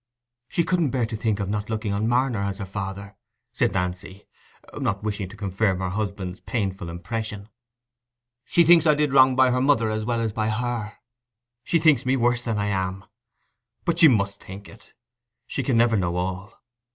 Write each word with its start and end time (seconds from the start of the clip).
"She 0.49 0.63
couldn't 0.63 0.89
bear 0.89 1.05
to 1.05 1.15
think 1.15 1.39
of 1.39 1.47
not 1.47 1.69
looking 1.69 1.93
on 1.93 2.07
Marner 2.07 2.39
as 2.39 2.57
her 2.57 2.65
father," 2.65 3.15
said 3.53 3.73
Nancy, 3.73 4.25
not 4.79 5.03
wishing 5.03 5.29
to 5.29 5.37
confirm 5.37 5.77
her 5.77 5.89
husband's 5.91 6.39
painful 6.39 6.89
impression. 6.89 7.49
"She 8.45 8.63
thinks 8.63 8.87
I 8.87 8.95
did 8.95 9.13
wrong 9.13 9.35
by 9.35 9.51
her 9.51 9.61
mother 9.61 9.91
as 9.91 10.03
well 10.03 10.19
as 10.19 10.33
by 10.33 10.49
her. 10.49 10.97
She 11.63 11.77
thinks 11.77 12.03
me 12.03 12.17
worse 12.17 12.41
than 12.41 12.57
I 12.57 12.69
am. 12.69 13.05
But 13.85 13.99
she 13.99 14.07
must 14.07 14.41
think 14.43 14.67
it: 14.67 14.93
she 15.45 15.61
can 15.61 15.77
never 15.77 15.95
know 15.95 16.15
all. 16.15 16.59